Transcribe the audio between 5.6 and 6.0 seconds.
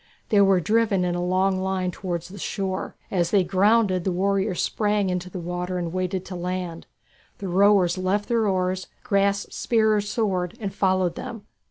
and